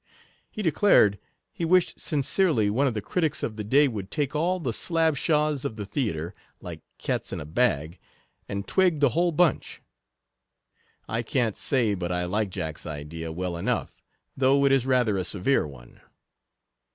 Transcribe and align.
He 0.49 0.63
declared," 0.63 1.19
he 1.53 1.63
wished 1.63 1.99
sincerely 1.99 2.71
one 2.71 2.87
of 2.87 2.95
the 2.95 3.03
critics 3.03 3.43
of 3.43 3.55
the 3.55 3.63
day 3.63 3.87
would 3.87 4.09
take 4.09 4.35
all 4.35 4.59
the 4.59 4.73
slab 4.73 5.15
shahs 5.15 5.63
of 5.63 5.75
the 5.75 5.85
theatre, 5.85 6.33
(like 6.59 6.81
cats 6.97 7.31
in 7.31 7.39
a 7.39 7.45
bag,) 7.45 7.99
and 8.49 8.67
twig 8.67 8.99
the 8.99 9.09
whole 9.09 9.31
bunch." 9.31 9.79
I 11.07 11.21
can't 11.21 11.55
say 11.55 11.93
but 11.93 12.11
I 12.11 12.25
like 12.25 12.49
Jack's 12.49 12.87
idea 12.87 13.31
well 13.31 13.55
enough, 13.55 14.01
though 14.35 14.65
it 14.65 14.71
is 14.71 14.87
rather 14.87 15.17
a 15.19 15.23
severe 15.23 15.67
one. 15.67 16.01